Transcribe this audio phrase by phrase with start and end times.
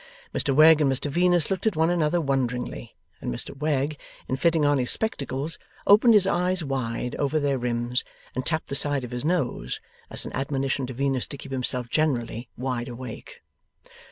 [0.33, 4.65] Mr Wegg and Mr Venus looked at one another wonderingly: and Mr Wegg, in fitting
[4.65, 8.03] on his spectacles, opened his eyes wide, over their rims,
[8.33, 9.79] and tapped the side of his nose:
[10.09, 13.43] as an admonition to Venus to keep himself generally wide awake.